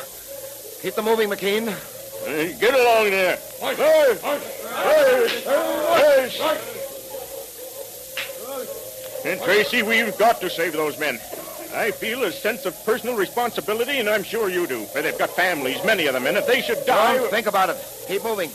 Keep 0.82 0.94
them 0.94 1.06
moving, 1.06 1.30
McKean. 1.30 1.68
Uh, 1.68 2.58
get 2.58 2.74
along 2.74 3.10
there. 3.10 3.38
Hey, 3.60 3.74
hey, 3.74 4.18
hey. 4.18 4.40
And 9.24 9.40
Tracy, 9.40 9.82
we've 9.82 10.16
got 10.18 10.40
to 10.40 10.50
save 10.50 10.72
those 10.72 10.98
men. 10.98 11.18
I 11.74 11.90
feel 11.90 12.24
a 12.24 12.32
sense 12.32 12.66
of 12.66 12.84
personal 12.84 13.16
responsibility, 13.16 13.98
and 13.98 14.08
I'm 14.08 14.22
sure 14.22 14.50
you 14.50 14.66
do. 14.66 14.86
They've 14.94 15.16
got 15.16 15.30
families, 15.30 15.82
many 15.84 16.06
of 16.06 16.14
them, 16.14 16.26
and 16.26 16.36
if 16.36 16.46
they 16.46 16.60
should 16.60 16.84
die... 16.86 17.16
Don't 17.16 17.30
think 17.30 17.46
about 17.46 17.70
it. 17.70 17.76
Keep 18.06 18.24
moving. 18.24 18.50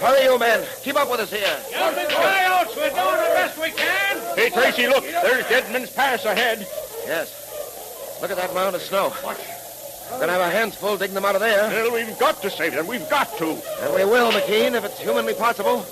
Hurry, 0.00 0.24
you 0.24 0.38
men. 0.38 0.64
Keep 0.82 0.96
up 0.96 1.10
with 1.10 1.20
us 1.20 1.30
here. 1.30 1.58
Gentlemen, 1.70 2.06
coyotes, 2.08 2.76
we're 2.76 2.90
doing 2.90 3.16
the 3.16 3.32
best 3.34 3.58
we 3.60 3.70
can. 3.70 4.36
Hey, 4.36 4.50
Tracy, 4.50 4.86
look. 4.86 5.04
There's 5.04 5.46
Deadman's 5.48 5.90
Pass 5.90 6.24
ahead. 6.24 6.66
Yes. 7.06 8.18
Look 8.22 8.30
at 8.30 8.36
that 8.36 8.54
mound 8.54 8.76
of 8.76 8.82
snow. 8.82 9.12
We're 9.24 10.18
going 10.18 10.28
to 10.28 10.34
have 10.34 10.42
our 10.42 10.50
hands 10.50 10.76
full 10.76 10.96
digging 10.96 11.14
them 11.14 11.24
out 11.24 11.34
of 11.34 11.40
there. 11.40 11.68
Well, 11.68 11.92
we've 11.92 12.18
got 12.18 12.40
to 12.42 12.50
save 12.50 12.74
them. 12.74 12.86
We've 12.86 13.08
got 13.10 13.36
to. 13.38 13.50
And 13.50 13.94
we 13.94 14.04
will, 14.04 14.30
McKean, 14.30 14.74
if 14.74 14.84
it's 14.84 15.00
humanly 15.00 15.34
possible. 15.34 15.84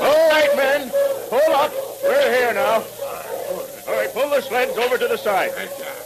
All 0.00 0.30
right, 0.30 0.50
men. 0.56 0.90
Pull 1.30 1.54
up. 1.54 1.72
We're 2.02 2.36
here 2.36 2.52
now. 2.52 2.84
All 4.38 4.54
right, 4.54 4.68
pull 4.68 4.74
the 4.74 4.76
sleds 4.76 4.78
over 4.78 4.98
to 4.98 5.08
the 5.08 5.16
side. 5.16 5.50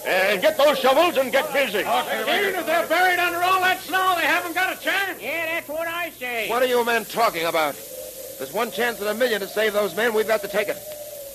And 0.07 0.41
get 0.41 0.57
those 0.57 0.79
shovels 0.79 1.17
and 1.17 1.31
get 1.31 1.53
busy. 1.53 1.81
Even 1.81 2.55
if 2.55 2.67
they're 2.67 2.87
buried 2.87 3.19
under 3.19 3.43
all 3.43 3.61
that 3.61 3.81
snow, 3.81 4.15
they 4.17 4.27
haven't 4.27 4.55
got 4.55 4.77
a 4.77 4.81
chance. 4.81 5.21
Yeah, 5.21 5.47
that's 5.47 5.69
what 5.69 5.87
I 5.87 6.11
say. 6.11 6.49
What 6.49 6.63
are 6.63 6.67
you 6.67 6.85
men 6.85 7.05
talking 7.05 7.47
about? 7.47 7.75
There's 8.39 8.53
one 8.53 8.71
chance 8.71 9.01
in 9.01 9.07
a 9.07 9.15
million 9.15 9.41
to 9.41 9.47
save 9.47 9.73
those 9.73 9.95
men. 9.97 10.15
We've 10.15 10.27
got 10.27 10.41
to 10.43 10.49
take 10.49 10.69
it. 10.69 10.79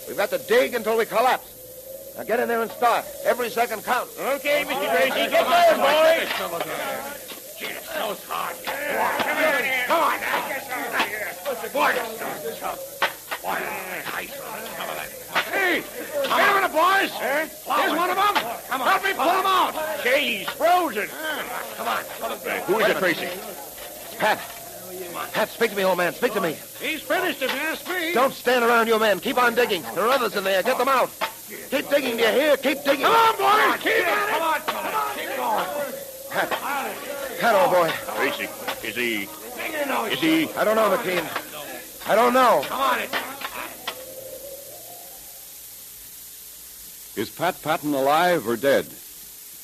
We've 0.08 0.18
got 0.18 0.30
to 0.32 0.38
dig 0.40 0.74
until 0.74 0.98
we 0.98 1.06
collapse. 1.06 2.16
Now 2.18 2.24
get 2.24 2.40
in 2.40 2.48
there 2.48 2.62
and 2.62 2.72
start. 2.72 3.06
Every 3.24 3.50
second 3.50 3.84
counts. 3.84 4.18
Okay, 4.20 4.64
Mr. 4.66 4.90
Tracy, 4.90 5.30
get 5.30 5.46
going, 5.46 5.80
boys. 5.80 6.66
Gee, 7.60 7.66
it's 7.66 7.94
so 7.94 8.16
hard. 8.28 8.56
Come 9.88 10.02
on 10.02 10.20
come 11.68 11.80
on, 11.80 11.98
Hey, 15.52 15.82
get 15.82 15.94
him 15.94 16.24
in 16.24 16.30
the 16.30 16.47
boys. 16.78 17.12
Here's 17.12 17.94
one 17.98 18.10
of 18.10 18.16
them. 18.16 18.36
Come 18.70 18.82
on. 18.82 18.88
Help 18.88 19.04
me 19.04 19.14
pull 19.14 19.34
him 19.42 19.46
out. 19.46 19.74
Say, 20.04 20.38
he's 20.38 20.50
frozen. 20.50 21.10
Come 21.76 21.88
on. 21.88 22.04
Who 22.70 22.80
is 22.80 22.88
it, 22.90 22.98
Tracy? 22.98 23.30
Pat. 24.18 24.40
Pat, 25.34 25.50
speak 25.50 25.72
to 25.72 25.78
me, 25.78 25.84
old 25.84 25.98
man. 25.98 26.14
Speak 26.14 26.34
to 26.34 26.42
me. 26.42 26.56
He's 26.80 27.02
finished 27.02 27.42
if 27.42 27.54
you 27.54 27.62
ask 27.62 27.88
me. 27.90 28.14
Don't 28.14 28.34
stand 28.34 28.64
around, 28.64 28.88
you 28.88 29.00
men. 29.00 29.20
Keep 29.20 29.42
on 29.42 29.56
digging. 29.56 29.82
There 29.96 30.06
are 30.06 30.10
others 30.10 30.36
in 30.36 30.44
there. 30.44 30.62
Get 30.64 30.78
them 30.78 30.88
out. 30.88 31.10
Keep 31.70 31.90
digging, 31.90 32.18
do 32.18 32.24
you 32.24 32.32
hear? 32.32 32.58
Keep 32.58 32.84
digging. 32.84 33.06
Come 33.06 33.16
on, 33.16 33.36
boys. 33.38 33.82
Keep 33.82 34.08
at 34.08 34.30
it. 34.30 34.34
Come 34.34 34.42
on, 34.44 34.62
come 34.62 34.86
on. 34.86 35.16
Keep 35.16 35.36
going. 35.38 35.66
Pat. 36.30 36.50
Pat, 37.40 37.56
old 37.56 37.72
boy. 37.72 37.90
Tracy, 38.16 38.48
is 38.88 38.96
he... 38.96 39.28
Is 40.12 40.20
he... 40.20 40.54
I 40.54 40.64
don't 40.64 40.76
know, 40.76 40.96
McKean. 40.96 41.26
I 42.08 42.16
don't 42.16 42.34
know. 42.34 42.64
Come 42.66 42.82
on. 42.82 43.00
Is 47.18 47.32
Pat 47.32 47.60
Patton 47.64 47.96
alive 47.96 48.48
or 48.48 48.56
dead? 48.56 48.86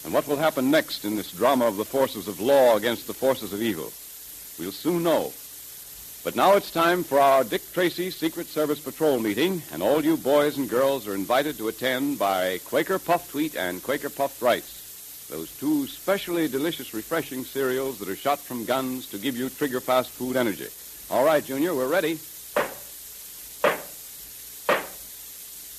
And 0.03 0.11
what 0.11 0.27
will 0.27 0.37
happen 0.37 0.71
next 0.71 1.05
in 1.05 1.15
this 1.15 1.31
drama 1.31 1.67
of 1.67 1.77
the 1.77 1.85
forces 1.85 2.27
of 2.27 2.39
law 2.39 2.75
against 2.75 3.05
the 3.05 3.13
forces 3.13 3.53
of 3.53 3.61
evil? 3.61 3.93
We'll 4.57 4.71
soon 4.71 5.03
know. 5.03 5.31
But 6.23 6.35
now 6.35 6.55
it's 6.55 6.71
time 6.71 7.03
for 7.03 7.19
our 7.19 7.43
Dick 7.43 7.61
Tracy 7.71 8.09
Secret 8.09 8.47
Service 8.47 8.79
Patrol 8.79 9.19
meeting, 9.19 9.61
and 9.71 9.83
all 9.83 10.03
you 10.03 10.17
boys 10.17 10.57
and 10.57 10.67
girls 10.67 11.07
are 11.07 11.13
invited 11.13 11.59
to 11.59 11.67
attend 11.67 12.17
by 12.17 12.57
Quaker 12.65 12.97
Puffed 12.97 13.35
Wheat 13.35 13.55
and 13.55 13.83
Quaker 13.83 14.09
Puffed 14.09 14.41
Rice, 14.41 15.27
those 15.29 15.55
two 15.59 15.85
specially 15.85 16.47
delicious, 16.47 16.91
refreshing 16.91 17.43
cereals 17.43 17.99
that 17.99 18.09
are 18.09 18.15
shot 18.15 18.39
from 18.39 18.65
guns 18.65 19.05
to 19.11 19.19
give 19.19 19.37
you 19.37 19.49
trigger 19.49 19.79
fast 19.79 20.09
food 20.09 20.37
energy. 20.37 20.69
All 21.11 21.23
right, 21.23 21.45
Junior, 21.45 21.75
we're 21.75 21.87
ready. 21.87 22.17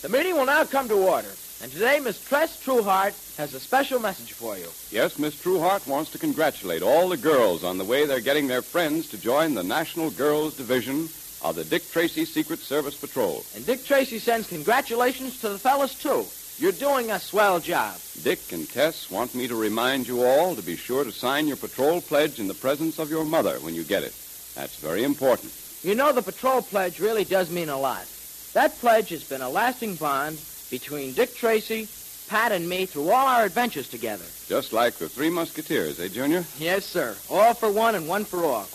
The 0.03 0.09
meeting 0.09 0.37
will 0.37 0.47
now 0.47 0.63
come 0.67 0.87
to 0.87 0.95
order. 0.95 1.35
And 1.65 1.73
today, 1.73 1.99
Miss 1.99 2.23
Tess 2.29 2.63
Trueheart 2.63 3.39
has 3.39 3.55
a 3.55 3.59
special 3.59 3.99
message 3.99 4.33
for 4.33 4.59
you. 4.59 4.69
Yes, 4.91 5.19
Miss 5.19 5.35
Trueheart 5.35 5.87
wants 5.87 6.11
to 6.11 6.19
congratulate 6.19 6.83
all 6.83 7.09
the 7.09 7.17
girls 7.17 7.65
on 7.65 7.79
the 7.79 7.85
way 7.87 8.05
they're 8.05 8.21
getting 8.21 8.49
their 8.49 8.61
friends 8.61 9.09
to 9.09 9.17
join 9.17 9.55
the 9.55 9.63
National 9.63 10.11
Girls 10.11 10.59
Division 10.59 11.09
of 11.41 11.55
the 11.55 11.65
Dick 11.65 11.91
Tracy 11.91 12.27
Secret 12.27 12.59
Service 12.59 12.95
Patrol. 12.95 13.43
And 13.55 13.65
Dick 13.65 13.83
Tracy 13.83 14.19
sends 14.19 14.47
congratulations 14.47 15.41
to 15.41 15.49
the 15.49 15.59
fellas, 15.59 15.95
too. 15.95 16.27
You're 16.59 16.73
doing 16.73 17.11
a 17.11 17.19
swell 17.19 17.61
job. 17.61 17.97
Dick 18.23 18.53
and 18.53 18.69
Tess 18.69 19.11
want 19.11 19.35
me 19.35 19.49
to 19.49 19.57
remind 19.57 20.07
you 20.07 20.23
all 20.23 20.55
to 20.55 20.63
be 20.63 20.77
sure 20.77 21.03
to 21.03 21.13
sign 21.13 21.49
your 21.49 21.57
patrol 21.57 22.03
pledge 22.03 22.41
in 22.41 22.47
the 22.47 22.53
presence 22.53 22.99
of 22.99 23.09
your 23.09 23.25
mother 23.25 23.55
when 23.61 23.75
you 23.75 23.85
get 23.85 24.03
it. 24.03 24.13
That's 24.55 24.77
very 24.77 25.03
important. 25.03 25.51
You 25.83 25.95
know, 25.95 26.13
the 26.13 26.21
patrol 26.21 26.61
pledge 26.61 27.01
really 27.01 27.25
does 27.25 27.51
mean 27.51 27.71
a 27.71 27.81
lot. 27.81 28.07
That 28.53 28.79
pledge 28.81 29.09
has 29.09 29.25
been 29.25 29.41
a 29.41 29.49
lasting 29.49 29.95
bond 29.95 30.39
between 30.79 31.13
Dick 31.13 31.37
Tracy, 31.37 31.87
Pat, 32.29 32.51
and 32.51 32.69
me 32.69 32.85
through 32.85 33.09
all 33.09 33.29
our 33.29 33.45
adventures 33.45 33.89
together. 33.89 34.25
Just 34.49 34.73
like 34.73 34.95
the 34.95 35.09
Three 35.09 35.31
Musketeers, 35.31 36.01
eh, 36.01 36.09
Junior? 36.09 36.45
Yes, 36.59 36.85
sir. 36.85 37.15
All 37.31 37.55
for 37.55 37.71
one 37.71 37.95
and 37.95 38.09
one 38.09 38.25
for 38.25 38.45
all. 38.45 38.67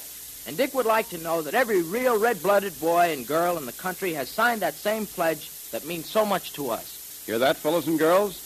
And 0.48 0.56
Dick 0.56 0.74
would 0.74 0.86
like 0.86 1.10
to 1.10 1.18
know 1.18 1.42
that 1.42 1.54
every 1.54 1.82
real 1.82 2.18
red-blooded 2.18 2.80
boy 2.80 3.12
and 3.12 3.28
girl 3.28 3.58
in 3.58 3.66
the 3.66 3.74
country 3.74 4.14
has 4.14 4.30
signed 4.30 4.62
that 4.62 4.76
same 4.76 5.08
pledge 5.08 5.50
that 5.72 5.86
means 5.86 6.10
so 6.10 6.26
much 6.26 6.54
to 6.54 6.70
us. 6.70 7.22
Hear 7.26 7.38
that, 7.40 7.58
fellows 7.58 7.88
and 7.88 8.00
girls? 8.00 8.38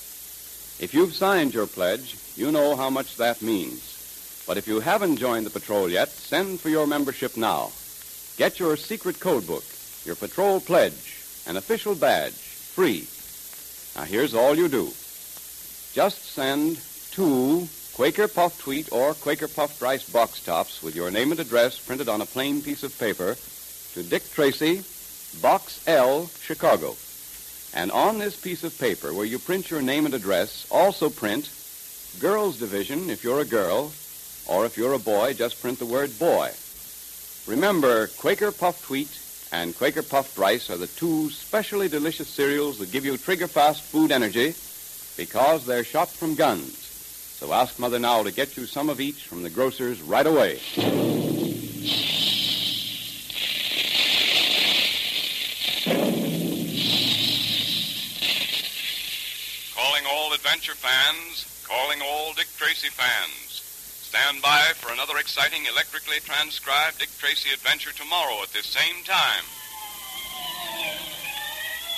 If 0.79 0.95
you've 0.95 1.13
signed 1.13 1.53
your 1.53 1.67
pledge, 1.67 2.17
you 2.35 2.51
know 2.51 2.75
how 2.75 2.89
much 2.89 3.17
that 3.17 3.43
means. 3.43 4.43
But 4.47 4.57
if 4.57 4.67
you 4.67 4.79
haven't 4.79 5.17
joined 5.17 5.45
the 5.45 5.59
patrol 5.59 5.89
yet, 5.89 6.09
send 6.09 6.59
for 6.59 6.69
your 6.69 6.87
membership 6.87 7.37
now. 7.37 7.71
Get 8.35 8.59
your 8.59 8.77
secret 8.77 9.19
code 9.19 9.45
book, 9.45 9.63
your 10.05 10.15
patrol 10.15 10.59
pledge, 10.59 11.21
an 11.45 11.55
official 11.55 11.93
badge, 11.93 12.33
free. 12.33 13.05
Now, 13.95 14.03
here's 14.03 14.33
all 14.33 14.55
you 14.55 14.67
do. 14.67 14.91
Just 15.93 16.25
send 16.25 16.79
two 17.11 17.67
Quaker 17.93 18.27
Puffed 18.27 18.65
Wheat 18.65 18.91
or 18.91 19.13
Quaker 19.13 19.47
Puffed 19.47 19.79
Rice 19.81 20.09
box 20.09 20.43
tops 20.43 20.81
with 20.81 20.95
your 20.95 21.11
name 21.11 21.29
and 21.31 21.39
address 21.39 21.77
printed 21.77 22.09
on 22.09 22.21
a 22.21 22.25
plain 22.25 22.61
piece 22.63 22.81
of 22.81 22.97
paper 22.97 23.35
to 23.93 24.01
Dick 24.01 24.23
Tracy, 24.31 24.83
Box 25.41 25.83
L, 25.87 26.27
Chicago. 26.41 26.95
And 27.75 27.91
on 27.91 28.17
this 28.17 28.39
piece 28.39 28.63
of 28.63 28.77
paper, 28.79 29.13
where 29.13 29.25
you 29.25 29.37
print 29.37 29.69
your 29.69 29.83
name 29.83 30.05
and 30.05 30.15
address, 30.15 30.65
also 30.71 31.11
print 31.11 31.51
Girls 32.19 32.57
Division 32.57 33.11
if 33.11 33.23
you're 33.23 33.41
a 33.41 33.45
girl, 33.45 33.91
or 34.47 34.65
if 34.65 34.75
you're 34.75 34.93
a 34.93 34.99
boy, 34.99 35.33
just 35.33 35.61
print 35.61 35.77
the 35.77 35.85
word 35.85 36.17
boy. 36.17 36.51
Remember, 37.45 38.07
Quaker 38.07 38.51
Puffed 38.51 38.89
Wheat 38.89 39.19
and 39.53 39.77
Quaker 39.77 40.01
Puffed 40.01 40.35
Rice 40.35 40.71
are 40.71 40.77
the 40.77 40.87
two 40.87 41.29
specially 41.29 41.87
delicious 41.87 42.27
cereals 42.27 42.79
that 42.79 42.91
give 42.91 43.05
you 43.05 43.15
trigger 43.17 43.47
fast 43.47 43.83
food 43.83 44.11
energy 44.11 44.55
because 45.15 45.67
they're 45.67 45.83
shot 45.83 46.09
from 46.09 46.33
guns. 46.33 46.75
So 47.37 47.53
ask 47.53 47.77
Mother 47.77 47.99
now 47.99 48.23
to 48.23 48.31
get 48.31 48.57
you 48.57 48.65
some 48.65 48.89
of 48.89 48.99
each 48.99 49.27
from 49.27 49.43
the 49.43 49.51
grocer's 49.51 50.01
right 50.01 50.25
away. 50.25 50.59
Calling 59.75 60.03
all 60.09 60.33
adventure 60.33 60.73
fans, 60.73 61.63
calling 61.63 61.99
all 62.03 62.33
Dick 62.33 62.47
Tracy 62.57 62.89
fans. 62.89 63.52
Stand 64.13 64.43
by 64.43 64.61
for 64.77 64.93
another 64.93 65.17
exciting 65.17 65.65
electrically 65.65 66.21
transcribed 66.21 66.99
Dick 66.99 67.09
Tracy 67.17 67.49
adventure 67.49 67.89
tomorrow 67.97 68.43
at 68.43 68.53
this 68.53 68.67
same 68.67 69.01
time. 69.09 69.41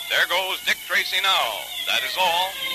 There 0.07 0.23
goes 0.31 0.63
Dick 0.63 0.77
Tracy 0.87 1.19
now. 1.21 1.59
That 1.91 2.07
is 2.07 2.15
all. 2.15 2.74